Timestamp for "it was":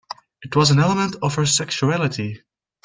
0.41-0.71